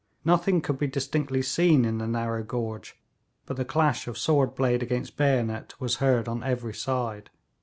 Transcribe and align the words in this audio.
Nothing 0.25 0.61
could 0.61 0.79
be 0.79 0.87
distinctly 0.87 1.43
seen 1.43 1.85
in 1.85 1.99
the 1.99 2.07
narrow 2.07 2.41
gorge, 2.41 2.97
but 3.45 3.55
the 3.55 3.63
clash 3.63 4.07
of 4.07 4.17
sword 4.17 4.55
blade 4.55 4.81
against 4.81 5.15
bayonet 5.15 5.75
was 5.79 5.97
heard 5.97 6.27
on 6.27 6.41
every 6.43 6.73
side. 6.73 7.29